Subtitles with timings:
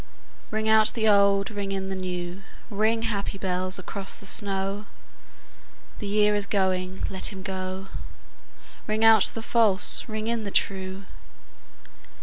[0.49, 4.87] Ring out the old, ring in the new, Ring, happy bells, across the snow:
[5.99, 7.85] The year is going, let him go;
[8.87, 11.05] Ring out the false, ring in the true.